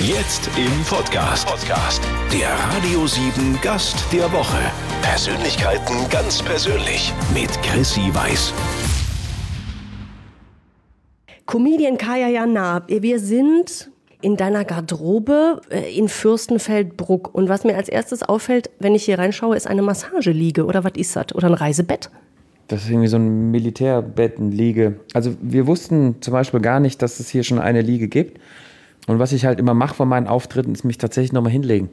[0.00, 1.46] Jetzt im Podcast.
[1.46, 2.02] Podcast.
[2.32, 4.56] Der Radio 7 Gast der Woche.
[5.02, 8.54] Persönlichkeiten ganz persönlich mit Chrissy Weiß.
[11.46, 13.90] Comedian Kaya Jana, wir sind
[14.22, 17.34] in deiner Garderobe äh, in Fürstenfeldbruck.
[17.34, 20.64] Und was mir als erstes auffällt, wenn ich hier reinschaue, ist eine Massageliege.
[20.64, 21.34] Oder was ist das?
[21.34, 22.10] Oder ein Reisebett?
[22.68, 25.00] Das ist irgendwie so ein Militärbettenliege.
[25.14, 28.38] Also wir wussten zum Beispiel gar nicht, dass es hier schon eine Liege gibt.
[29.08, 31.88] Und was ich halt immer mache vor meinen Auftritten, ist mich tatsächlich nochmal hinlegen.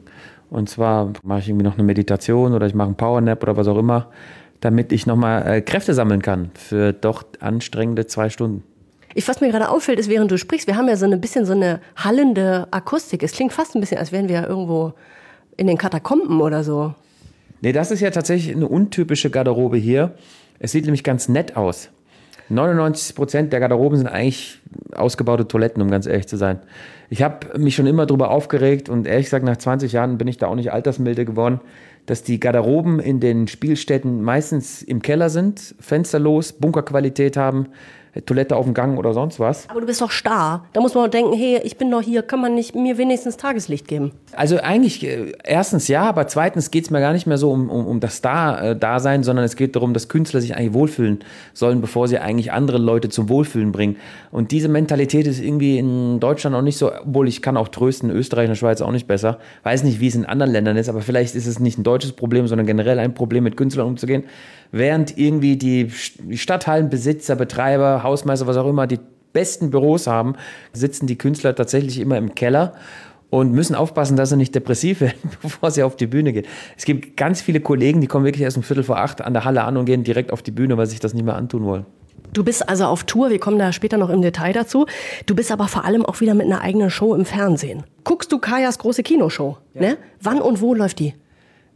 [0.50, 3.66] Und zwar mache ich irgendwie noch eine Meditation oder ich mache einen Powernap oder was
[3.66, 4.10] auch immer,
[4.60, 8.62] damit ich nochmal äh, Kräfte sammeln kann für doch anstrengende zwei Stunden.
[9.14, 11.46] Ich, was mir gerade auffällt, ist, während du sprichst, wir haben ja so ein bisschen
[11.46, 13.22] so eine hallende Akustik.
[13.22, 14.92] Es klingt fast ein bisschen, als wären wir irgendwo
[15.56, 16.94] in den Katakomben oder so.
[17.62, 20.14] Nee, das ist ja tatsächlich eine untypische Garderobe hier.
[20.58, 21.88] Es sieht nämlich ganz nett aus.
[22.48, 24.60] 99 Prozent der Garderoben sind eigentlich
[24.94, 26.60] ausgebaute Toiletten, um ganz ehrlich zu sein.
[27.08, 30.38] Ich habe mich schon immer darüber aufgeregt und ehrlich gesagt, nach 20 Jahren bin ich
[30.38, 31.60] da auch nicht altersmilde geworden,
[32.06, 37.66] dass die Garderoben in den Spielstätten meistens im Keller sind, fensterlos, Bunkerqualität haben,
[38.22, 39.68] Toilette auf dem Gang oder sonst was.
[39.68, 40.64] Aber du bist doch starr.
[40.72, 43.36] Da muss man auch denken, hey, ich bin doch hier, kann man nicht mir wenigstens
[43.36, 44.12] Tageslicht geben?
[44.32, 47.68] Also eigentlich, äh, erstens ja, aber zweitens geht es mir gar nicht mehr so um,
[47.70, 51.20] um, um das Star-Dasein, sondern es geht darum, dass Künstler sich eigentlich wohlfühlen
[51.52, 53.96] sollen, bevor sie eigentlich andere Leute zum Wohlfühlen bringen.
[54.30, 58.10] Und diese Mentalität ist irgendwie in Deutschland auch nicht so, obwohl ich kann auch trösten,
[58.10, 59.38] Österreich und der Schweiz auch nicht besser.
[59.62, 62.12] Weiß nicht, wie es in anderen Ländern ist, aber vielleicht ist es nicht ein deutsches
[62.12, 64.24] Problem, sondern generell ein Problem, mit Künstlern umzugehen.
[64.72, 68.98] Während irgendwie die Stadthallenbesitzer, Betreiber, Hausmeister, was auch immer, die
[69.32, 70.34] besten Büros haben,
[70.72, 72.72] sitzen die Künstler tatsächlich immer im Keller
[73.30, 76.46] und müssen aufpassen, dass sie nicht depressiv werden, bevor sie auf die Bühne gehen.
[76.76, 79.44] Es gibt ganz viele Kollegen, die kommen wirklich erst um Viertel vor acht an der
[79.44, 81.64] Halle an und gehen direkt auf die Bühne, weil sie sich das nicht mehr antun
[81.64, 81.86] wollen.
[82.32, 84.86] Du bist also auf Tour, wir kommen da später noch im Detail dazu.
[85.26, 87.84] Du bist aber vor allem auch wieder mit einer eigenen Show im Fernsehen.
[88.04, 89.58] Guckst du Kajas große Kinoshow?
[89.74, 89.80] Ja.
[89.80, 89.98] Ne?
[90.20, 91.14] Wann und wo läuft die?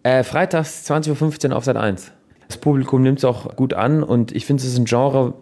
[0.02, 2.12] Äh, freitags 20.15 Uhr auf Sat 1.
[2.50, 5.34] Das Publikum nimmt es auch gut an und ich finde, es ist ein Genre,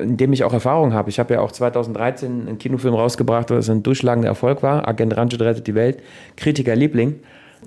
[0.00, 1.10] in dem ich auch Erfahrung habe.
[1.10, 4.86] Ich habe ja auch 2013 einen Kinofilm rausgebracht, das ein durchschlagender Erfolg war.
[4.86, 6.00] Agent Ranjit rettet die Welt.
[6.36, 7.18] Kritikerliebling.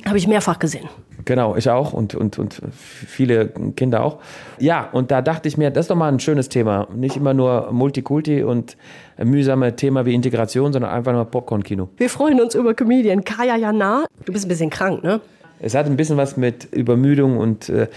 [0.05, 0.87] Habe ich mehrfach gesehen.
[1.25, 4.19] Genau, ich auch und, und, und viele Kinder auch.
[4.57, 6.87] Ja, und da dachte ich mir, das ist doch mal ein schönes Thema.
[6.95, 8.77] Nicht immer nur Multikulti und
[9.21, 11.89] mühsame Thema wie Integration, sondern einfach nur Popcorn-Kino.
[11.97, 14.05] Wir freuen uns über Comedian Kaya Jana.
[14.23, 15.19] Du bist ein bisschen krank, ne?
[15.59, 17.87] Es hat ein bisschen was mit Übermüdung und äh,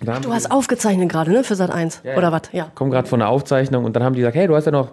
[0.00, 1.44] du hast aufgezeichnet gerade, ne?
[1.44, 2.42] Für Sat 1 ja, oder was?
[2.52, 2.70] Ja.
[2.74, 4.92] Komm gerade von der Aufzeichnung und dann haben die gesagt, hey, du hast ja noch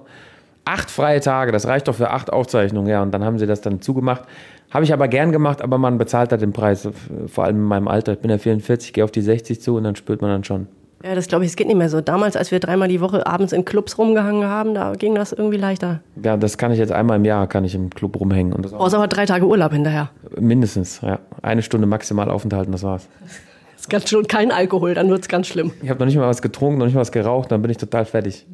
[0.66, 3.02] acht freie Tage, das reicht doch für acht Aufzeichnungen, ja.
[3.02, 4.24] Und dann haben sie das dann zugemacht.
[4.72, 6.88] Habe ich aber gern gemacht, aber man bezahlt halt den Preis,
[7.28, 8.14] vor allem in meinem Alter.
[8.14, 10.68] Ich bin ja 44, gehe auf die 60 zu und dann spürt man dann schon.
[11.04, 12.02] Ja, das glaube ich, es geht nicht mehr so.
[12.02, 15.58] Damals, als wir dreimal die Woche abends in Clubs rumgehangen haben, da ging das irgendwie
[15.58, 16.00] leichter.
[16.24, 18.54] Ja, das kann ich jetzt einmal im Jahr, kann ich im Club rumhängen.
[18.54, 20.10] Und das Brauchst aber drei Tage Urlaub hinterher.
[20.40, 21.20] Mindestens, ja.
[21.44, 23.08] Eine Stunde maximal aufenthalten, das war's.
[23.86, 25.72] Ist ganz schon kein Alkohol, dann wird es ganz schlimm.
[25.84, 27.78] Ich habe noch nicht mal was getrunken, noch nicht mal was geraucht, dann bin ich
[27.78, 28.48] total fertig.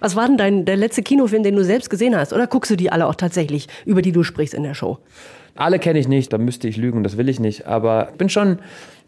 [0.00, 2.32] was war denn dein, der letzte Kinofilm, den du selbst gesehen hast?
[2.32, 4.98] Oder guckst du die alle auch tatsächlich, über die du sprichst in der Show?
[5.54, 7.68] Alle kenne ich nicht, da müsste ich lügen, das will ich nicht.
[7.68, 8.58] Aber ich bin schon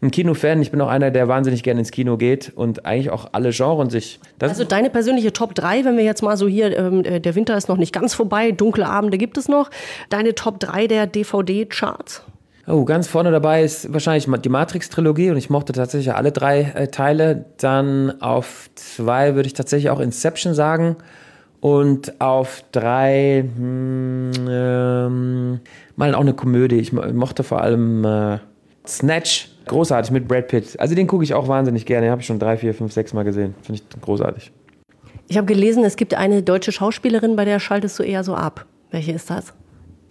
[0.01, 0.61] ein Kinofan.
[0.61, 3.91] Ich bin auch einer, der wahnsinnig gerne ins Kino geht und eigentlich auch alle Genres
[3.91, 4.21] sich.
[4.39, 7.57] also deine persönliche Top 3, wenn wir jetzt mal so hier, ähm, äh, der Winter
[7.57, 9.69] ist noch nicht ganz vorbei, dunkle Abende gibt es noch.
[10.09, 12.23] Deine Top 3 der DVD-Charts?
[12.67, 16.87] Oh, ganz vorne dabei ist wahrscheinlich die Matrix-Trilogie und ich mochte tatsächlich alle drei äh,
[16.87, 17.45] Teile.
[17.57, 20.95] Dann auf zwei würde ich tatsächlich auch Inception sagen.
[21.61, 25.59] Und auf drei, hm, ähm,
[25.95, 26.77] mal auch eine Komödie.
[26.77, 28.39] Ich mochte vor allem äh,
[28.87, 30.79] Snatch, großartig mit Brad Pitt.
[30.79, 32.07] Also den gucke ich auch wahnsinnig gerne.
[32.07, 33.55] Den habe ich schon drei, vier, fünf, sechs Mal gesehen.
[33.61, 34.51] Finde ich großartig.
[35.27, 38.65] Ich habe gelesen, es gibt eine deutsche Schauspielerin, bei der schaltest du eher so ab.
[38.91, 39.53] Welche ist das?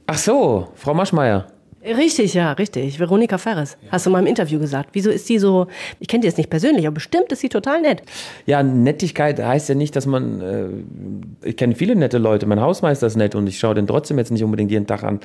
[0.06, 1.46] Ach so, Frau Maschmeyer.
[1.84, 2.98] Richtig, ja, richtig.
[2.98, 3.76] Veronika Ferres.
[3.82, 3.92] Ja.
[3.92, 4.90] Hast du mal im Interview gesagt.
[4.92, 5.66] Wieso ist die so,
[6.00, 8.02] ich kenne die jetzt nicht persönlich, aber bestimmt ist sie total nett.
[8.46, 13.06] Ja, Nettigkeit heißt ja nicht, dass man, äh, ich kenne viele nette Leute, mein Hausmeister
[13.06, 15.20] ist nett und ich schaue den trotzdem jetzt nicht unbedingt jeden Tag an.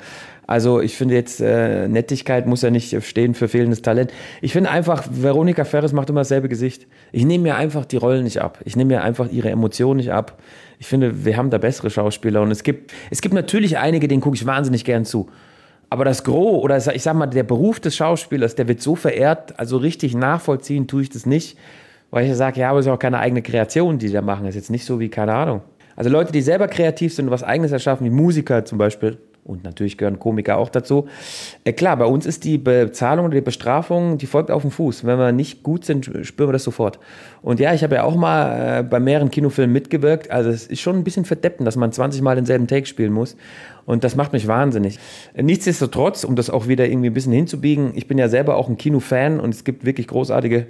[0.46, 4.12] Also ich finde jetzt, äh, Nettigkeit muss ja nicht stehen für fehlendes Talent.
[4.42, 6.86] Ich finde einfach, Veronika Ferres macht immer dasselbe Gesicht.
[7.12, 8.58] Ich nehme mir einfach die Rollen nicht ab.
[8.66, 10.38] Ich nehme mir einfach ihre Emotionen nicht ab.
[10.78, 14.20] Ich finde, wir haben da bessere Schauspieler und es gibt, es gibt natürlich einige, denen
[14.20, 15.28] gucke ich wahnsinnig gern zu.
[15.90, 19.58] Aber das Gros oder ich sag mal, der Beruf des Schauspielers, der wird so verehrt,
[19.58, 21.58] also richtig nachvollziehen tue ich das nicht,
[22.10, 24.44] weil ich sage, ja, aber es ist auch keine eigene Kreation, die da machen.
[24.44, 25.62] Das ist jetzt nicht so wie, keine Ahnung.
[25.96, 29.64] Also Leute, die selber kreativ sind und was Eigenes erschaffen, wie Musiker zum Beispiel, Und
[29.64, 31.08] natürlich gehören Komiker auch dazu.
[31.64, 35.04] Äh, klar, bei uns ist die Bezahlung oder die Bestrafung, die folgt auf den Fuß.
[35.04, 36.98] Wenn wir nicht gut sind, spüren wir das sofort.
[37.42, 40.30] Und ja, ich habe ja auch mal äh, bei mehreren Kinofilmen mitgewirkt.
[40.30, 43.36] Also es ist schon ein bisschen verdeppen, dass man 20 Mal denselben Take spielen muss.
[43.86, 44.98] Und das macht mich wahnsinnig.
[45.34, 48.76] Nichtsdestotrotz, um das auch wieder irgendwie ein bisschen hinzubiegen, ich bin ja selber auch ein
[48.76, 50.66] Kinofan und es gibt wirklich großartige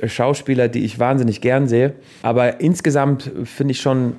[0.00, 1.94] äh, Schauspieler, die ich wahnsinnig gern sehe.
[2.22, 4.12] Aber insgesamt finde ich schon,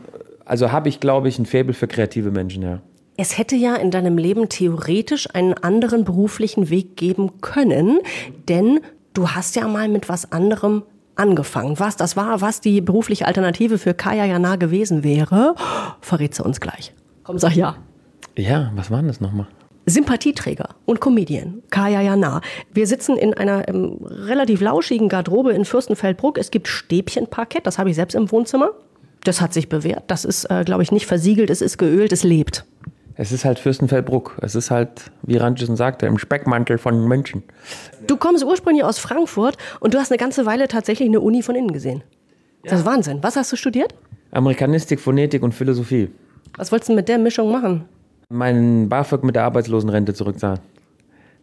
[0.43, 2.81] also habe ich, glaube ich, ein Faible für kreative Menschen, ja.
[3.21, 7.99] Es hätte ja in deinem Leben theoretisch einen anderen beruflichen Weg geben können,
[8.49, 8.79] denn
[9.13, 10.81] du hast ja mal mit was anderem
[11.15, 11.79] angefangen.
[11.79, 15.53] Was das war, was die berufliche Alternative für Kaya Jana gewesen wäre,
[16.01, 16.95] verrät sie uns gleich.
[17.21, 17.75] Komm, sag ja.
[18.35, 19.45] Ja, was waren das nochmal?
[19.85, 22.41] Sympathieträger und Comedian, Kaya Jana.
[22.73, 26.39] Wir sitzen in einer ähm, relativ lauschigen Garderobe in Fürstenfeldbruck.
[26.39, 28.71] Es gibt Stäbchenparkett, das habe ich selbst im Wohnzimmer.
[29.23, 30.05] Das hat sich bewährt.
[30.07, 32.65] Das ist, äh, glaube ich, nicht versiegelt, es ist geölt, es lebt.
[33.21, 34.39] Es ist halt Fürstenfeldbruck.
[34.41, 37.43] Es ist halt, wie Rantschison sagte, im Speckmantel von München.
[38.07, 41.53] Du kommst ursprünglich aus Frankfurt und du hast eine ganze Weile tatsächlich eine Uni von
[41.53, 42.01] innen gesehen.
[42.63, 43.19] Das ist Wahnsinn.
[43.21, 43.93] Was hast du studiert?
[44.31, 46.09] Amerikanistik, Phonetik und Philosophie.
[46.57, 47.85] Was wolltest du mit der Mischung machen?
[48.29, 50.59] Meinen BAföG mit der Arbeitslosenrente zurückzahlen.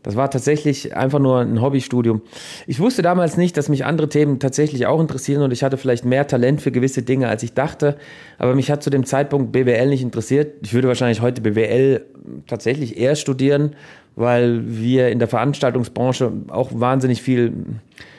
[0.02, 2.22] Das war tatsächlich einfach nur ein Hobbystudium.
[2.66, 6.04] Ich wusste damals nicht, dass mich andere Themen tatsächlich auch interessieren und ich hatte vielleicht
[6.04, 7.96] mehr Talent für gewisse Dinge, als ich dachte.
[8.38, 10.54] Aber mich hat zu dem Zeitpunkt BWL nicht interessiert.
[10.62, 12.04] Ich würde wahrscheinlich heute BWL
[12.46, 13.74] tatsächlich eher studieren,
[14.14, 17.52] weil wir in der Veranstaltungsbranche auch wahnsinnig viel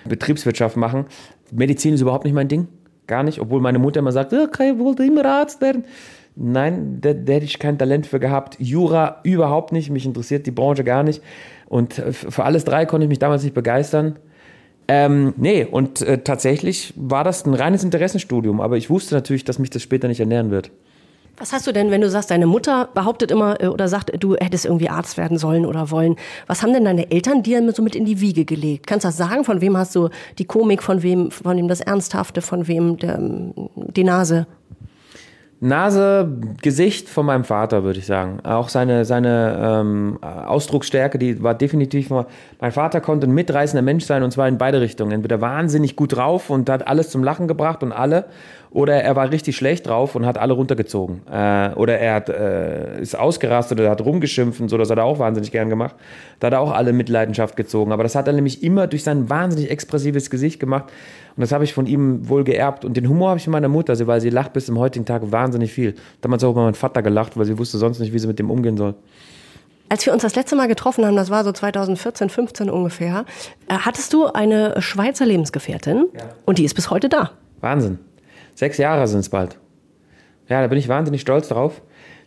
[0.06, 1.06] Betriebswirtschaft machen.
[1.52, 2.68] Medizin ist überhaupt nicht mein Ding.
[3.08, 5.86] Gar nicht, obwohl meine Mutter immer sagt, okay, wollte immer Arzt werden.
[6.36, 8.56] Nein, da, da hätte ich kein Talent für gehabt.
[8.60, 11.22] Jura überhaupt nicht, mich interessiert die Branche gar nicht.
[11.70, 14.20] Und äh, für alles drei konnte ich mich damals nicht begeistern.
[14.88, 19.60] Ähm, nee, und äh, tatsächlich war das ein reines Interessenstudium, aber ich wusste natürlich, dass
[19.60, 20.72] mich das später nicht ernähren wird.
[21.38, 24.36] Was hast du denn, wenn du sagst, deine Mutter behauptet immer äh, oder sagt, du
[24.36, 26.16] hättest irgendwie Arzt werden sollen oder wollen?
[26.48, 28.88] Was haben denn deine Eltern dir so mit in die Wiege gelegt?
[28.88, 29.46] Kannst du das sagen?
[29.46, 33.20] Von wem hast du die Komik, von wem, von wem das Ernsthafte, von wem der,
[33.96, 34.48] die Nase?
[35.62, 38.40] Nase, Gesicht von meinem Vater, würde ich sagen.
[38.44, 42.10] Auch seine, seine ähm, Ausdrucksstärke, die war definitiv.
[42.10, 45.12] Mein Vater konnte ein mitreißender Mensch sein und zwar in beide Richtungen.
[45.12, 48.26] Entweder wahnsinnig gut drauf und hat alles zum Lachen gebracht und alle,
[48.72, 51.22] oder er war richtig schlecht drauf und hat alle runtergezogen.
[51.32, 55.06] Äh, oder er hat, äh, ist ausgerastet oder hat rumgeschimpft und so, das hat er
[55.06, 55.96] auch wahnsinnig gern gemacht.
[56.40, 57.92] Da hat er auch alle mit Leidenschaft gezogen.
[57.92, 60.86] Aber das hat er nämlich immer durch sein wahnsinnig expressives Gesicht gemacht.
[61.36, 62.86] Und das habe ich von ihm wohl geerbt.
[62.86, 65.32] Und den Humor habe ich von meiner Mutter, weil sie lacht bis zum heutigen Tag
[65.32, 65.96] wahnsinnig viel.
[66.22, 68.52] Damals auch bei meinem Vater gelacht, weil sie wusste sonst nicht, wie sie mit dem
[68.52, 68.94] umgehen soll.
[69.92, 73.26] Als wir uns das letzte Mal getroffen haben, das war so 2014, 15 ungefähr,
[73.68, 76.26] äh, hattest du eine Schweizer Lebensgefährtin ja.
[76.46, 77.32] und die ist bis heute da.
[77.62, 77.98] Wahnsinn.
[78.60, 79.58] Sechs Jahre sind es bald.
[80.50, 81.82] Ja, da bin ich wahnsinnig stolz drauf.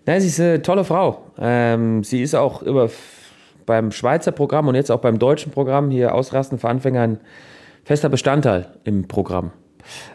[0.07, 1.27] Nein, sie ist eine tolle Frau.
[1.39, 2.89] Ähm, sie ist auch über
[3.67, 7.21] beim Schweizer Programm und jetzt auch beim deutschen Programm hier Ausrasten für Anfänger ein
[7.85, 9.53] fester Bestandteil im Programm.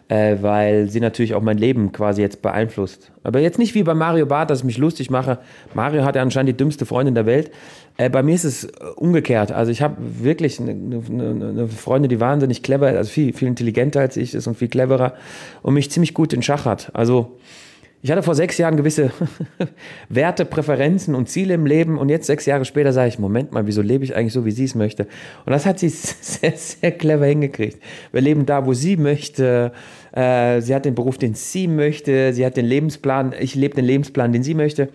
[0.07, 3.11] Äh, weil sie natürlich auch mein Leben quasi jetzt beeinflusst.
[3.21, 5.37] Aber jetzt nicht wie bei Mario Barth, dass ich mich lustig mache.
[5.75, 7.51] Mario hat ja anscheinend die dümmste Freundin der Welt.
[7.97, 9.51] Äh, bei mir ist es umgekehrt.
[9.51, 13.47] Also ich habe wirklich eine, eine, eine, Freundin, die wahnsinnig clever ist, also viel, viel
[13.47, 15.13] intelligenter als ich ist und viel cleverer
[15.63, 16.91] und mich ziemlich gut in Schach hat.
[16.93, 17.37] Also
[18.03, 19.11] ich hatte vor sechs Jahren gewisse
[20.09, 23.65] Werte, Präferenzen und Ziele im Leben und jetzt sechs Jahre später sage ich, Moment mal,
[23.65, 25.07] wieso lebe ich eigentlich so, wie sie es möchte?
[25.45, 25.89] Und das hat sie
[26.21, 27.81] sehr, sehr clever hingekriegt.
[28.11, 29.71] Wir leben da, wo sie möchte.
[30.11, 32.33] Äh, sie hat den Beruf, den sie möchte.
[32.33, 34.89] Sie hat den Lebensplan, ich lebe den Lebensplan, den sie möchte.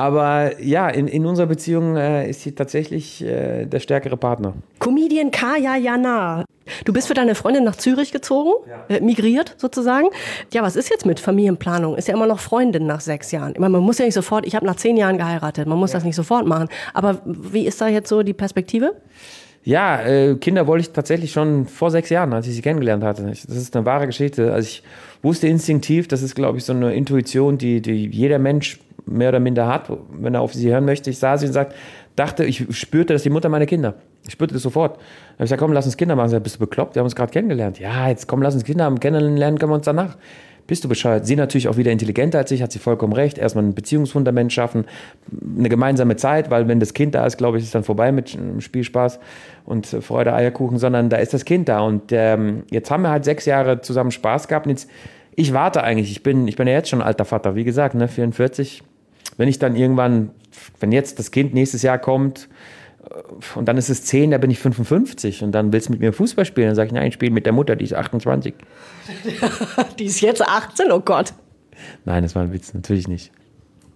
[0.00, 4.54] Aber ja, in, in unserer Beziehung äh, ist sie tatsächlich äh, der stärkere Partner.
[4.78, 6.46] Comedian Kaya Jana.
[6.86, 8.96] Du bist für deine Freundin nach Zürich gezogen, ja.
[8.96, 10.08] äh, migriert sozusagen.
[10.54, 11.96] Ja, was ist jetzt mit Familienplanung?
[11.96, 13.52] Ist ja immer noch Freundin nach sechs Jahren.
[13.52, 15.90] Ich meine, man muss ja nicht sofort, ich habe nach zehn Jahren geheiratet, man muss
[15.90, 15.98] ja.
[15.98, 16.68] das nicht sofort machen.
[16.94, 18.94] Aber wie ist da jetzt so die Perspektive?
[19.64, 23.24] Ja, äh, Kinder wollte ich tatsächlich schon vor sechs Jahren, als ich sie kennengelernt hatte.
[23.24, 24.50] Das ist eine wahre Geschichte.
[24.54, 24.82] Also ich
[25.20, 29.40] wusste instinktiv, das ist, glaube ich, so eine Intuition, die, die jeder Mensch mehr oder
[29.40, 31.10] minder hat, wenn er auf sie hören möchte.
[31.10, 31.74] Ich sah sie und sagte,
[32.16, 33.94] dachte, ich spürte, dass die Mutter meine Kinder.
[34.26, 34.96] Ich spürte das sofort.
[34.96, 35.04] Da habe
[35.38, 36.26] ich gesagt, komm, lass uns Kinder machen.
[36.26, 36.94] Ich sag, bist du bekloppt?
[36.94, 37.78] Wir haben uns gerade kennengelernt.
[37.78, 39.00] Ja, jetzt komm, lass uns Kinder haben.
[39.00, 40.16] Kennenlernen können wir uns danach.
[40.70, 41.26] Bist du bescheuert?
[41.26, 43.38] Sie natürlich auch wieder intelligenter als ich, hat sie vollkommen recht.
[43.38, 44.84] Erstmal ein Beziehungsfundament schaffen,
[45.58, 48.38] eine gemeinsame Zeit, weil wenn das Kind da ist, glaube ich, ist dann vorbei mit
[48.60, 49.18] Spielspaß
[49.64, 51.80] und Freude, Eierkuchen, sondern da ist das Kind da.
[51.80, 54.88] Und ähm, jetzt haben wir halt sechs Jahre zusammen Spaß gehabt und jetzt,
[55.34, 56.12] ich warte eigentlich.
[56.12, 58.84] Ich bin, ich bin ja jetzt schon alter Vater, wie gesagt, ne, 44
[59.36, 60.30] wenn ich dann irgendwann,
[60.80, 62.48] wenn jetzt das Kind nächstes Jahr kommt
[63.04, 66.00] äh, und dann ist es 10, da bin ich 55 und dann willst du mit
[66.00, 68.54] mir Fußball spielen, dann sage ich, nein, ich spiele mit der Mutter, die ist 28.
[69.98, 71.32] die ist jetzt 18, oh Gott.
[72.04, 73.32] Nein, das war ein Witz, natürlich nicht.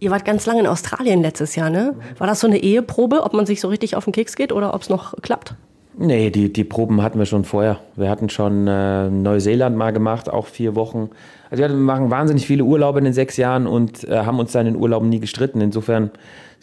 [0.00, 1.95] Ihr wart ganz lange in Australien letztes Jahr, ne?
[2.19, 4.75] War das so eine Eheprobe, ob man sich so richtig auf den Keks geht oder
[4.75, 5.55] ob es noch klappt?
[5.97, 7.79] Nee, die, die Proben hatten wir schon vorher.
[7.95, 11.11] Wir hatten schon äh, Neuseeland mal gemacht, auch vier Wochen.
[11.51, 14.61] Also wir machen wahnsinnig viele Urlaube in den sechs Jahren und äh, haben uns da
[14.61, 15.61] in den Urlauben nie gestritten.
[15.61, 16.11] Insofern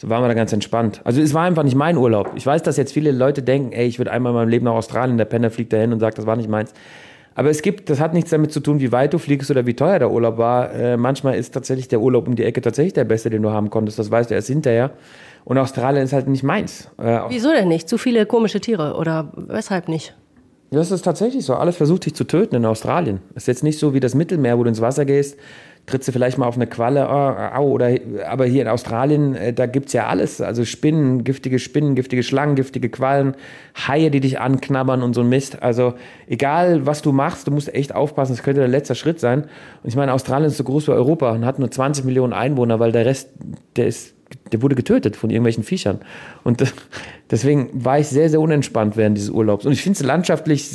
[0.02, 1.00] waren wir da ganz entspannt.
[1.04, 2.32] Also es war einfach nicht mein Urlaub.
[2.34, 4.72] Ich weiß, dass jetzt viele Leute denken, ey, ich würde einmal in meinem Leben nach
[4.72, 6.74] Australien, der Penner fliegt dahin und sagt, das war nicht meins.
[7.34, 9.74] Aber es gibt, das hat nichts damit zu tun, wie weit du fliegst oder wie
[9.74, 10.72] teuer der Urlaub war.
[10.72, 13.70] Äh, manchmal ist tatsächlich der Urlaub um die Ecke tatsächlich der beste, den du haben
[13.70, 13.98] konntest.
[13.98, 14.90] Das weißt du erst hinterher.
[15.44, 16.88] Und Australien ist halt nicht meins.
[16.98, 17.88] Äh, Wieso denn nicht?
[17.88, 20.14] Zu viele komische Tiere oder weshalb nicht?
[20.70, 21.54] Das ist tatsächlich so.
[21.54, 23.20] Alles versucht dich zu töten in Australien.
[23.34, 25.38] Das ist jetzt nicht so wie das Mittelmeer, wo du ins Wasser gehst,
[25.86, 27.90] trittst du vielleicht mal auf eine Qualle, oh, au, oder,
[28.28, 30.40] aber hier in Australien, äh, da gibt es ja alles.
[30.40, 33.34] Also Spinnen, giftige Spinnen, giftige Schlangen, giftige Quallen,
[33.74, 35.62] Haie, die dich anknabbern und so ein Mist.
[35.62, 35.94] Also
[36.28, 39.42] egal, was du machst, du musst echt aufpassen, das könnte der letzte Schritt sein.
[39.82, 42.78] Und ich meine, Australien ist so groß wie Europa und hat nur 20 Millionen Einwohner,
[42.78, 43.30] weil der Rest,
[43.76, 44.14] der ist
[44.50, 46.00] der wurde getötet von irgendwelchen Viechern.
[46.42, 46.62] Und
[47.30, 49.66] deswegen war ich sehr, sehr unentspannt während dieses Urlaubs.
[49.66, 50.68] Und ich finde es landschaftlich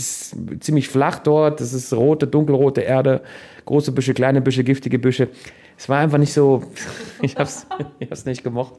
[0.59, 1.59] ziemlich flach dort.
[1.59, 3.21] Das ist rote, dunkelrote Erde,
[3.67, 5.27] große Büsche, kleine Büsche, giftige Büsche.
[5.77, 6.63] Es war einfach nicht so,
[7.21, 7.67] ich habe es
[7.99, 8.73] ich nicht gemocht.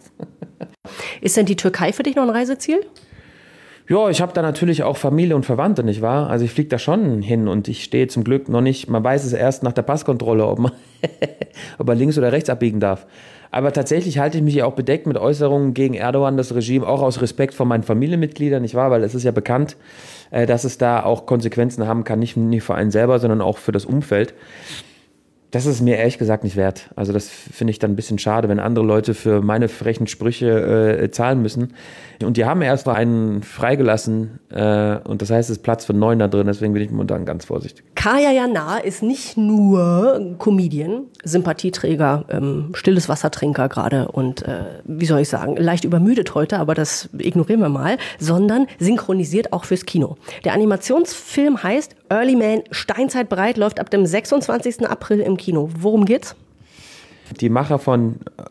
[1.20, 2.80] Ist denn die Türkei für dich noch ein Reiseziel?
[3.88, 6.28] Ja, ich habe da natürlich auch Familie und Verwandte, nicht wahr?
[6.28, 9.24] Also ich fliege da schon hin und ich stehe zum Glück noch nicht, man weiß
[9.24, 10.72] es erst nach der Passkontrolle, ob man,
[11.78, 13.06] ob man links oder rechts abbiegen darf.
[13.50, 17.00] Aber tatsächlich halte ich mich ja auch bedeckt mit Äußerungen gegen Erdogan, das Regime, auch
[17.00, 18.90] aus Respekt vor meinen Familienmitgliedern, nicht wahr?
[18.90, 19.76] Weil es ist ja bekannt,
[20.30, 23.72] dass es da auch Konsequenzen haben kann, nicht nur für einen selber, sondern auch für
[23.72, 24.34] das Umfeld
[25.50, 26.90] das ist mir ehrlich gesagt nicht wert.
[26.94, 31.00] Also das finde ich dann ein bisschen schade, wenn andere Leute für meine frechen Sprüche
[31.00, 31.74] äh, zahlen müssen.
[32.22, 35.94] Und die haben erst mal einen freigelassen äh, und das heißt, es ist Platz für
[35.94, 37.84] neun da drin, deswegen bin ich momentan ganz vorsichtig.
[37.94, 45.20] Kaya Jana ist nicht nur Comedian, Sympathieträger, ähm, stilles Wassertrinker gerade und äh, wie soll
[45.20, 50.16] ich sagen, leicht übermüdet heute, aber das ignorieren wir mal, sondern synchronisiert auch fürs Kino.
[50.44, 54.88] Der Animationsfilm heißt Early Man Steinzeit bereit, läuft ab dem 26.
[54.88, 55.70] April im Kino.
[55.78, 56.36] Worum geht's?
[57.40, 58.42] Die Macher von äh,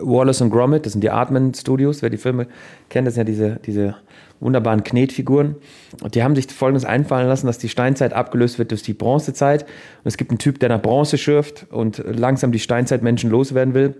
[0.00, 2.48] Wallace und Gromit, das sind die Artman Studios, wer die Filme
[2.88, 3.96] kennt, das sind ja diese, diese
[4.40, 5.56] wunderbaren Knetfiguren.
[6.02, 9.62] Und die haben sich Folgendes einfallen lassen, dass die Steinzeit abgelöst wird durch die Bronzezeit.
[9.62, 13.94] Und es gibt einen Typ, der nach Bronze schürft und langsam die Steinzeitmenschen loswerden will.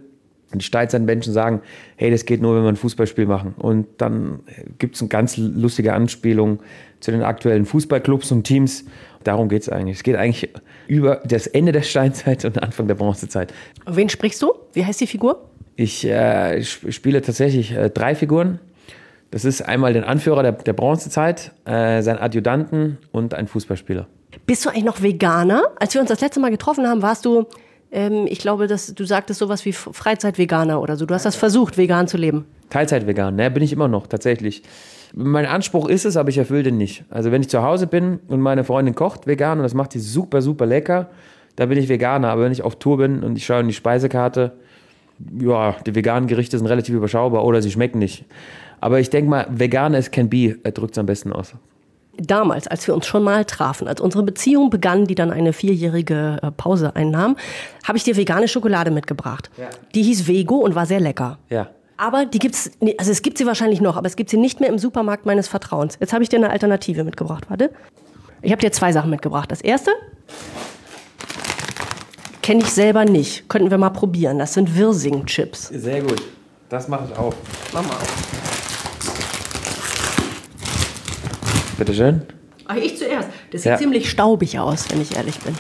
[0.54, 1.62] Und die Steinzeitmenschen sagen,
[1.96, 3.54] hey, das geht nur, wenn wir ein Fußballspiel machen.
[3.58, 4.40] Und dann
[4.78, 6.60] gibt es eine ganz lustige Anspielung
[7.00, 8.84] zu den aktuellen Fußballclubs und Teams.
[9.24, 9.96] Darum geht es eigentlich.
[9.96, 10.50] Es geht eigentlich
[10.86, 13.52] über das Ende der Steinzeit und Anfang der Bronzezeit.
[13.84, 14.52] Wen sprichst du?
[14.72, 15.50] Wie heißt die Figur?
[15.74, 18.60] Ich äh, spiele tatsächlich äh, drei Figuren.
[19.32, 24.06] Das ist einmal den Anführer der, der Bronzezeit, äh, seinen Adjutanten und ein Fußballspieler.
[24.46, 25.64] Bist du eigentlich noch Veganer?
[25.80, 27.46] Als wir uns das letzte Mal getroffen haben, warst du,
[27.94, 31.06] ähm, ich glaube, dass du sagtest sowas wie Freizeitveganer oder so.
[31.06, 32.44] Du hast das versucht, vegan zu leben.
[32.68, 33.50] Teilzeitvegan, ne?
[33.50, 34.62] Bin ich immer noch, tatsächlich
[35.16, 37.04] mein Anspruch ist es, aber ich erfülle den nicht.
[37.08, 40.00] Also wenn ich zu Hause bin und meine Freundin kocht vegan und das macht die
[40.00, 41.08] super, super lecker,
[41.56, 42.30] da bin ich Veganer.
[42.30, 44.52] Aber wenn ich auf Tour bin und ich schaue in die Speisekarte,
[45.40, 48.24] ja, die veganen Gerichte sind relativ überschaubar oder sie schmecken nicht.
[48.80, 51.54] Aber ich denke mal, vegan as can be, drückt es am besten aus.
[52.18, 56.38] Damals, als wir uns schon mal trafen, als unsere Beziehung begann, die dann eine vierjährige
[56.42, 57.36] äh, Pause einnahm,
[57.84, 59.50] habe ich dir vegane Schokolade mitgebracht.
[59.56, 59.68] Ja.
[59.94, 61.38] Die hieß Vego und war sehr lecker.
[61.50, 61.70] Ja.
[61.96, 64.68] Aber die gibt's, also es gibt sie wahrscheinlich noch, aber es gibt sie nicht mehr
[64.68, 65.96] im Supermarkt meines Vertrauens.
[66.00, 67.44] Jetzt habe ich dir eine Alternative mitgebracht.
[67.48, 67.70] Warte.
[68.42, 69.50] Ich habe dir zwei Sachen mitgebracht.
[69.50, 69.90] Das erste
[72.42, 73.48] kenne ich selber nicht.
[73.48, 74.38] Könnten wir mal probieren.
[74.38, 75.68] Das sind Wirsing-Chips.
[75.68, 76.22] Sehr gut.
[76.68, 77.34] Das mache ich auch.
[77.72, 77.96] Mach mal.
[81.92, 82.22] Schön.
[82.66, 83.28] Ach, ich zuerst.
[83.50, 83.78] Das sieht ja.
[83.78, 85.54] ziemlich staubig aus, wenn ich ehrlich bin.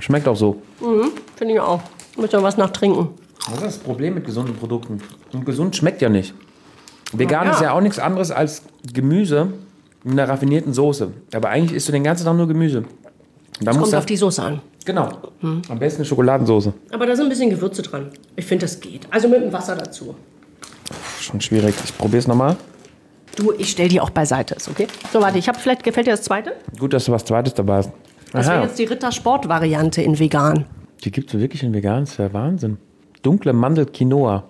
[0.00, 0.60] Schmeckt auch so.
[0.80, 1.80] Mhm, finde ich auch.
[2.16, 3.08] Muss ja was nach trinken.
[3.46, 5.00] Das ist das Problem mit gesunden Produkten.
[5.32, 6.34] Und gesund schmeckt ja nicht.
[7.12, 7.52] Vegan ja.
[7.52, 8.62] ist ja auch nichts anderes als
[8.92, 9.48] Gemüse
[10.04, 11.12] mit einer raffinierten Soße.
[11.34, 12.84] Aber eigentlich isst du den ganzen Tag nur Gemüse.
[13.60, 14.60] Da kommt auf die Soße an.
[14.84, 15.08] Genau.
[15.40, 15.62] Hm.
[15.68, 16.72] Am besten eine Schokoladensoße.
[16.92, 18.10] Aber da sind ein bisschen Gewürze dran.
[18.34, 19.06] Ich finde, das geht.
[19.10, 20.16] Also mit dem Wasser dazu.
[21.22, 21.74] Schon schwierig.
[21.84, 22.56] Ich probiere es nochmal.
[23.36, 24.86] Du, ich stell die auch beiseite, ist okay?
[25.12, 26.52] So, warte, ich habe vielleicht gefällt dir das zweite?
[26.78, 27.90] Gut, dass du was zweites dabei hast.
[28.32, 30.66] Das wäre jetzt die Rittersport-Variante in vegan.
[31.04, 32.78] Die gibt es wirklich in vegan, das wäre Wahnsinn.
[33.22, 34.44] Dunkle Mandel-Quinoa.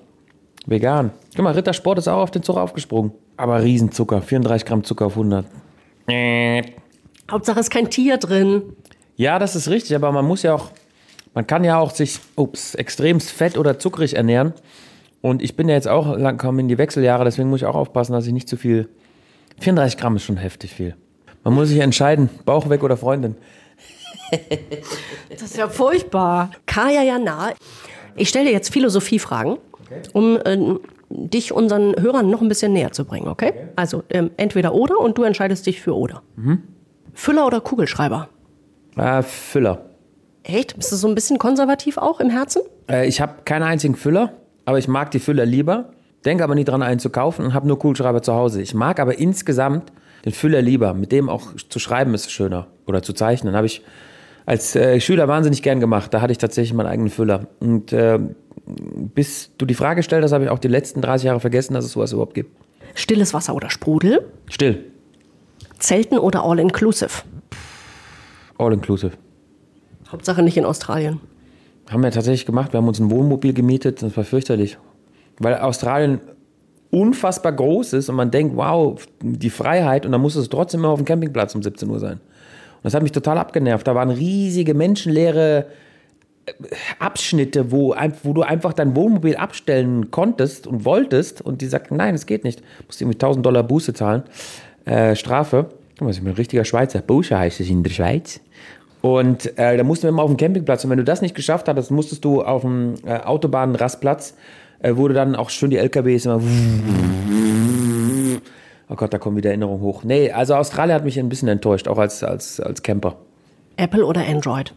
[0.67, 1.11] Vegan.
[1.35, 3.12] Guck mal, Rittersport ist auch auf den Zug aufgesprungen.
[3.37, 5.45] Aber Riesenzucker, 34 Gramm Zucker auf 100.
[7.31, 8.62] Hauptsache ist kein Tier drin.
[9.17, 10.71] Ja, das ist richtig, aber man muss ja auch,
[11.35, 14.52] man kann ja auch sich, ups, extremst fett oder zuckrig ernähren.
[15.23, 18.12] Und ich bin ja jetzt auch langsam in die Wechseljahre, deswegen muss ich auch aufpassen,
[18.12, 18.88] dass ich nicht zu viel.
[19.61, 20.97] 34 Gramm ist schon heftig viel.
[21.45, 23.37] Man muss sich entscheiden, Bauch weg oder Freundin.
[25.31, 26.50] Das ist ja furchtbar.
[26.67, 27.52] Kaya Jana,
[28.17, 29.59] ich stelle dir jetzt Philosophiefragen,
[30.12, 30.59] um äh,
[31.11, 33.52] dich unseren Hörern noch ein bisschen näher zu bringen, okay?
[33.76, 36.23] Also ähm, entweder oder und du entscheidest dich für oder.
[37.12, 38.29] Füller oder Kugelschreiber?
[38.97, 39.85] Äh, Füller.
[40.45, 40.76] Echt?
[40.76, 42.62] Bist du so ein bisschen konservativ auch im Herzen?
[42.88, 44.33] Äh, ich habe keinen einzigen Füller,
[44.64, 45.90] aber ich mag die Füller lieber.
[46.25, 48.62] Denke aber nie dran, einen zu kaufen und habe nur Kugelschreiber zu Hause.
[48.62, 49.92] Ich mag aber insgesamt
[50.25, 50.95] den Füller lieber.
[50.95, 53.57] Mit dem auch zu schreiben ist schöner oder zu zeichnen.
[53.57, 53.83] Habe ich
[54.47, 56.14] als äh, Schüler wahnsinnig gern gemacht.
[56.14, 57.49] Da hatte ich tatsächlich meinen eigenen Füller.
[57.59, 58.21] Und äh,
[58.66, 61.92] bis du die Frage stellst, habe ich auch die letzten 30 Jahre vergessen, dass es
[61.92, 62.57] sowas überhaupt gibt.
[62.95, 64.26] Stilles Wasser oder Sprudel?
[64.49, 64.85] Still.
[65.78, 67.23] Zelten oder All-Inclusive?
[68.59, 69.12] All inclusive.
[70.11, 71.21] Hauptsache nicht in Australien.
[71.91, 72.73] Haben wir tatsächlich gemacht.
[72.73, 74.03] Wir haben uns ein Wohnmobil gemietet.
[74.03, 74.79] Das war fürchterlich.
[75.39, 76.21] Weil Australien
[76.93, 80.91] unfassbar groß ist und man denkt, wow, die Freiheit und dann muss es trotzdem immer
[80.91, 82.21] auf dem Campingplatz um 17 Uhr sein.
[82.83, 83.87] Und das hat mich total abgenervt.
[83.87, 85.67] Da waren riesige menschenleere
[86.45, 86.53] äh,
[86.99, 92.15] Abschnitte, wo, wo du einfach dein Wohnmobil abstellen konntest und wolltest und die sagten, nein,
[92.15, 92.61] es geht nicht.
[92.61, 94.25] Du musst irgendwie 1000 Dollar Buße zahlen,
[94.85, 95.71] äh, Strafe.
[95.97, 97.01] Guck mal, ich bin ein richtiger Schweizer.
[97.01, 98.41] Buße heißt es in der Schweiz.
[99.02, 100.85] Und äh, da mussten wir immer auf dem Campingplatz.
[100.85, 104.35] Und wenn du das nicht geschafft hattest, musstest du auf dem äh, Autobahnrastplatz,
[104.80, 106.40] äh, wo du dann auch schon die LKWs immer.
[108.88, 110.04] Oh Gott, da kommen wieder Erinnerungen hoch.
[110.04, 113.16] Nee, also Australien hat mich ein bisschen enttäuscht, auch als, als, als Camper.
[113.76, 114.73] Apple oder Android?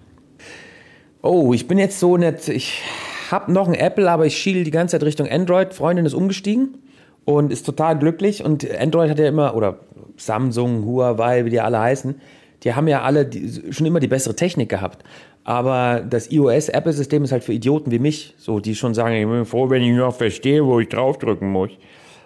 [1.22, 2.48] Oh, ich bin jetzt so nett.
[2.48, 2.82] Ich
[3.30, 5.74] habe noch ein Apple, aber ich schiele die ganze Zeit Richtung Android.
[5.74, 6.78] Freundin ist umgestiegen
[7.26, 8.44] und ist total glücklich.
[8.44, 9.80] Und Android hat ja immer, oder
[10.18, 12.16] Samsung, Huawei, wie die alle heißen,
[12.64, 15.04] die haben ja alle die, schon immer die bessere Technik gehabt.
[15.44, 19.46] Aber das iOS-Apple-System ist halt für Idioten wie mich, so die schon sagen, ich bin
[19.46, 21.70] froh, wenn ich noch verstehe, wo ich draufdrücken muss.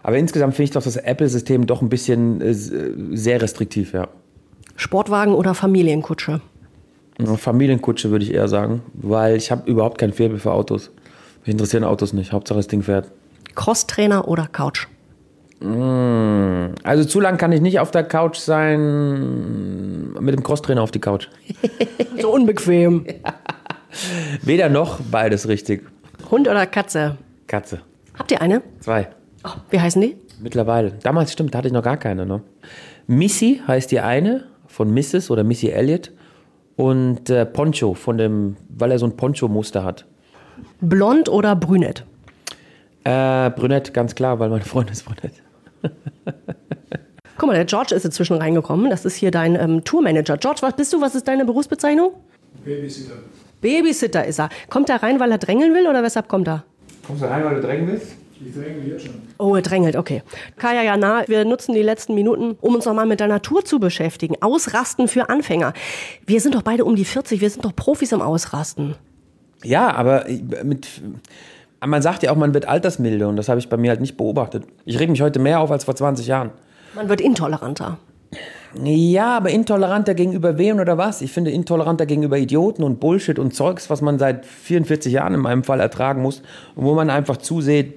[0.04, 4.08] Aber insgesamt finde ich doch das Apple-System doch ein bisschen äh, sehr restriktiv, ja.
[4.78, 6.40] Sportwagen oder Familienkutsche?
[7.36, 10.90] Familienkutsche würde ich eher sagen, weil ich habe überhaupt kein Faible für Autos.
[11.42, 12.32] Mich interessieren Autos nicht.
[12.32, 13.12] Hauptsache das Ding fährt.
[13.56, 14.88] Crosstrainer oder Couch?
[15.62, 20.14] Also zu lang kann ich nicht auf der Couch sein.
[20.14, 21.28] Mit dem Crosstrainer auf die Couch.
[22.20, 23.06] So unbequem.
[24.42, 25.84] Weder noch, beides richtig.
[26.32, 27.18] Hund oder Katze?
[27.48, 27.82] Katze.
[28.18, 28.62] Habt ihr eine?
[28.80, 29.10] Zwei.
[29.44, 30.16] Oh, wie heißen die?
[30.42, 30.94] Mittlerweile.
[31.04, 32.26] Damals stimmt, da hatte ich noch gar keine.
[32.26, 32.42] Ne?
[33.08, 35.32] Missy heißt die eine von Mrs.
[35.32, 36.12] oder Missy Elliott.
[36.76, 40.06] Und äh, Poncho, von dem, weil er so ein Poncho-Muster hat.
[40.80, 42.06] Blond oder brünett?
[43.04, 45.34] Äh, Brünett, ganz klar, weil meine Freundin ist Brünett.
[47.38, 48.90] Guck mal, der George ist inzwischen reingekommen.
[48.90, 50.38] Das ist hier dein ähm, Tourmanager.
[50.38, 51.02] George, was bist du?
[51.02, 52.12] Was ist deine Berufsbezeichnung?
[52.66, 53.16] Babysitter.
[53.62, 54.50] Babysitter ist er.
[54.70, 56.64] Kommt er rein, weil er drängeln will oder weshalb kommt er?
[57.06, 58.16] Kommst du rein, weil du drängen willst?
[58.46, 59.16] Ich dränge jetzt schon.
[59.38, 60.24] Oh, er drängelt, okay.
[60.58, 64.36] Kaya Jana, wir nutzen die letzten Minuten, um uns nochmal mit deiner Tour zu beschäftigen.
[64.42, 65.74] Ausrasten für Anfänger.
[66.26, 68.96] Wir sind doch beide um die 40, wir sind doch Profis im Ausrasten.
[69.64, 70.26] Ja, aber
[70.64, 70.88] mit.
[71.86, 74.18] Man sagt ja auch, man wird altersmilde und das habe ich bei mir halt nicht
[74.18, 74.66] beobachtet.
[74.86, 76.52] Ich reg mich heute mehr auf als vor 20 Jahren.
[76.94, 77.98] Man wird intoleranter.
[78.76, 81.24] Ja, aber intoleranter gegenüber wem oder was?
[81.24, 85.40] Ich finde intoleranter gegenüber Idioten und Bullshit und Zeugs, was man seit 44 Jahren in
[85.40, 86.44] meinem Fall ertragen muss
[86.76, 87.96] und wo man einfach zuseht,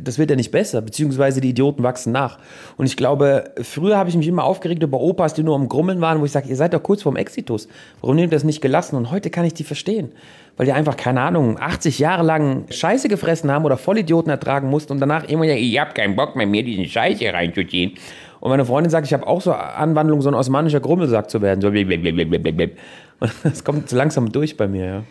[0.00, 2.38] das wird ja nicht besser, beziehungsweise die Idioten wachsen nach.
[2.78, 6.00] Und ich glaube, früher habe ich mich immer aufgeregt über Opas, die nur am Grummeln
[6.00, 7.68] waren, wo ich sage, ihr seid doch kurz vorm Exitus.
[8.00, 8.96] Warum nehmt ihr das nicht gelassen?
[8.96, 10.12] Und heute kann ich die verstehen.
[10.56, 14.92] Weil die einfach, keine Ahnung, 80 Jahre lang Scheiße gefressen haben oder Vollidioten ertragen mussten
[14.92, 17.94] und danach immer, ich hab keinen Bock mehr, mir diesen Scheiße reinzuziehen.
[18.40, 21.60] Und meine Freundin sagt, ich habe auch so Anwandlung, so ein osmanischer Grummelsack zu werden.
[21.60, 25.02] So und das kommt so langsam durch bei mir, ja.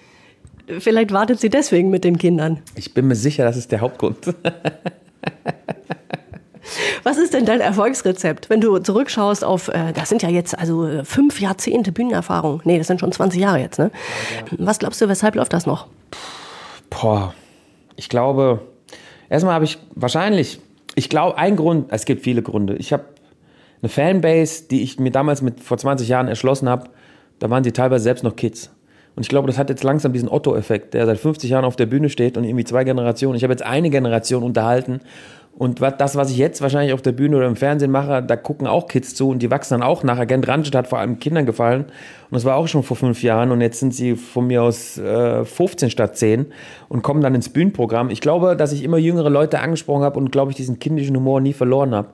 [0.80, 2.60] Vielleicht wartet sie deswegen mit den Kindern.
[2.76, 4.18] Ich bin mir sicher, das ist der Hauptgrund.
[7.04, 10.88] Was ist denn dein Erfolgsrezept, wenn du zurückschaust auf, äh, das sind ja jetzt also
[10.88, 12.62] äh, fünf Jahrzehnte Bühnenerfahrung.
[12.64, 13.92] Nee, das sind schon 20 Jahre jetzt, ne?
[14.58, 15.88] Was glaubst du, weshalb läuft das noch?
[16.90, 17.34] Boah,
[17.98, 18.62] ich glaube,
[19.30, 20.62] erstmal habe ich wahrscheinlich,
[20.96, 22.76] ich glaube, ein Grund, es gibt viele Gründe.
[22.78, 23.04] Ich habe
[23.84, 26.90] eine Fanbase, die ich mir damals mit vor 20 Jahren erschlossen habe,
[27.40, 28.72] da waren sie teilweise selbst noch Kids.
[29.16, 31.86] Und ich glaube, das hat jetzt langsam diesen Otto-Effekt, der seit 50 Jahren auf der
[31.86, 33.36] Bühne steht und irgendwie zwei Generationen.
[33.36, 35.02] Ich habe jetzt eine Generation unterhalten
[35.56, 38.66] und das, was ich jetzt wahrscheinlich auf der Bühne oder im Fernsehen mache, da gucken
[38.66, 40.18] auch Kids zu und die wachsen dann auch nach.
[40.18, 43.52] Agent Ranjit hat vor allem Kindern gefallen und das war auch schon vor fünf Jahren
[43.52, 46.48] und jetzt sind sie von mir aus äh, 15 statt 10
[46.90, 48.10] und kommen dann ins Bühnenprogramm.
[48.10, 51.40] Ich glaube, dass ich immer jüngere Leute angesprochen habe und glaube ich diesen kindischen Humor
[51.40, 52.10] nie verloren habe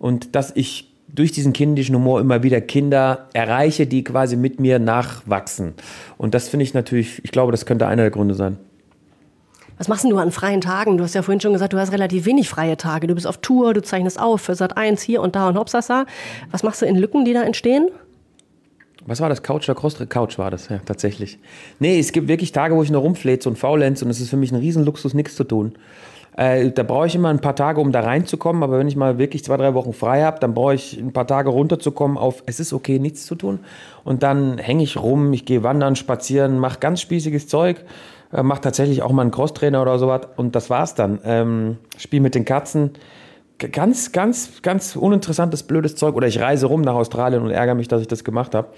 [0.00, 4.78] und dass ich durch diesen kindischen Humor immer wieder Kinder erreiche, die quasi mit mir
[4.78, 5.74] nachwachsen.
[6.18, 8.58] Und das finde ich natürlich, ich glaube, das könnte einer der Gründe sein.
[9.78, 10.98] Was machst denn du an freien Tagen?
[10.98, 13.06] Du hast ja vorhin schon gesagt, du hast relativ wenig freie Tage.
[13.06, 16.04] Du bist auf Tour, du zeichnest auf für Sat 1 hier und da und Hopsasa.
[16.50, 17.88] Was machst du in Lücken, die da entstehen?
[19.06, 19.42] Was war das?
[19.42, 19.96] Couch oder Cross?
[20.10, 21.38] Couch war das, ja, tatsächlich.
[21.78, 24.36] Nee, es gibt wirklich Tage, wo ich nur rumfläze und faulenz und es ist für
[24.36, 25.72] mich ein Riesenluxus, nichts zu tun.
[26.36, 29.18] Äh, da brauche ich immer ein paar Tage, um da reinzukommen, aber wenn ich mal
[29.18, 32.60] wirklich zwei, drei Wochen frei habe, dann brauche ich ein paar Tage runterzukommen auf, es
[32.60, 33.60] ist okay, nichts zu tun.
[34.04, 37.84] Und dann hänge ich rum, ich gehe wandern, spazieren, mache ganz spießiges Zeug,
[38.32, 41.18] äh, mache tatsächlich auch mal einen Crosstrainer oder sowas und das war's dann.
[41.24, 42.92] Ähm, Spiel mit den Katzen.
[43.58, 46.14] Ganz, ganz, ganz uninteressantes, blödes Zeug.
[46.14, 48.68] Oder ich reise rum nach Australien und ärgere mich, dass ich das gemacht habe.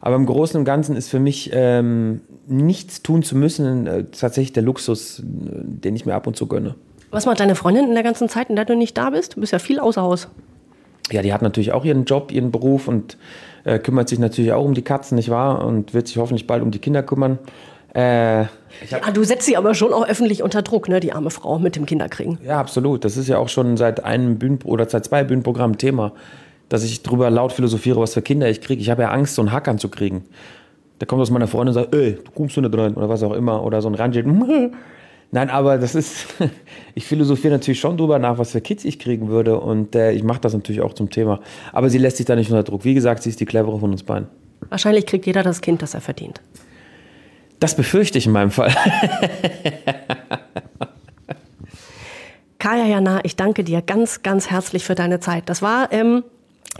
[0.00, 4.54] Aber im Großen und Ganzen ist für mich ähm, nichts tun zu müssen äh, tatsächlich
[4.54, 6.74] der Luxus, äh, den ich mir ab und zu gönne.
[7.10, 9.36] Was macht deine Freundin in der ganzen Zeit, in der du nicht da bist?
[9.36, 10.28] Du bist ja viel außer Haus.
[11.10, 13.16] Ja, die hat natürlich auch ihren Job, ihren Beruf und
[13.64, 15.64] äh, kümmert sich natürlich auch um die Katzen, nicht wahr?
[15.64, 17.38] Und wird sich hoffentlich bald um die Kinder kümmern.
[17.94, 18.44] Äh,
[19.02, 21.74] Ah, du setzt sie aber schon auch öffentlich unter Druck, ne, die arme Frau mit
[21.74, 22.38] dem Kinderkriegen.
[22.46, 23.04] ja, absolut.
[23.04, 26.12] Das ist ja auch schon seit einem Bühnen oder seit zwei Bühnenprogrammen Thema,
[26.68, 28.80] dass ich drüber laut philosophiere, was für Kinder ich kriege.
[28.80, 30.24] Ich habe ja Angst, so einen Hackern zu kriegen.
[31.00, 33.22] Der kommt aus meiner Freundin und sagt, ey, du kommst du nicht rein oder was
[33.24, 33.64] auch immer.
[33.64, 34.24] Oder so ein Ranjit.
[35.32, 36.26] Nein, aber das ist,
[36.94, 40.24] ich philosophiere natürlich schon drüber nach, was für Kids ich kriegen würde und äh, ich
[40.24, 41.40] mache das natürlich auch zum Thema.
[41.72, 42.84] Aber sie lässt sich da nicht unter Druck.
[42.84, 44.28] Wie gesagt, sie ist die clevere von uns beiden.
[44.68, 46.40] Wahrscheinlich kriegt jeder das Kind, das er verdient.
[47.60, 48.74] Das befürchte ich in meinem Fall.
[52.58, 55.48] Kaya Jana, ich danke dir ganz, ganz herzlich für deine Zeit.
[55.48, 56.24] Das war, ähm,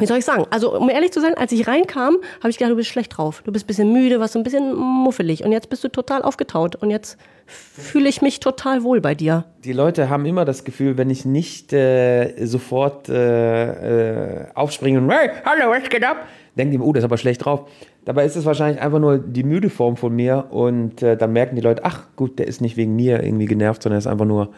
[0.01, 0.47] wie soll ich sagen?
[0.51, 3.43] Also, um ehrlich zu sein, als ich reinkam, habe ich gedacht, du bist schlecht drauf.
[3.45, 5.45] Du bist ein bisschen müde, warst ein bisschen muffelig.
[5.45, 6.77] Und jetzt bist du total aufgetaut.
[6.77, 9.45] Und jetzt fühle ich mich total wohl bei dir.
[9.65, 15.11] Die Leute haben immer das Gefühl, wenn ich nicht äh, sofort äh, äh, aufspringe und
[15.11, 16.27] hey, hallo, was geht ab?
[16.57, 17.69] Denken die, oh, das ist aber schlecht drauf.
[18.05, 21.57] Dabei ist es wahrscheinlich einfach nur die müde Form von mir und äh, dann merken
[21.57, 24.25] die Leute, ach gut, der ist nicht wegen mir irgendwie genervt, sondern er ist einfach
[24.25, 24.51] nur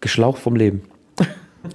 [0.00, 0.82] geschlaucht vom Leben.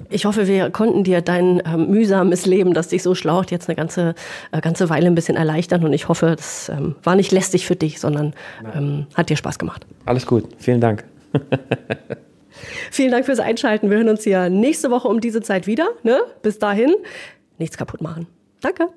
[0.10, 3.76] Ich hoffe, wir konnten dir dein ähm, mühsames Leben, das dich so schlaucht, jetzt eine
[3.76, 4.16] ganze,
[4.52, 5.84] äh, ganze Weile ein bisschen erleichtern.
[5.84, 8.34] Und ich hoffe, das ähm, war nicht lästig für dich, sondern
[8.74, 9.86] ähm, hat dir Spaß gemacht.
[10.06, 11.04] Alles gut, vielen Dank.
[12.92, 13.90] Vielen Dank fürs Einschalten.
[13.90, 15.88] Wir hören uns hier nächste Woche um diese Zeit wieder.
[16.04, 16.20] Ne?
[16.42, 16.94] Bis dahin,
[17.58, 18.28] nichts kaputt machen.
[18.62, 18.90] Danke.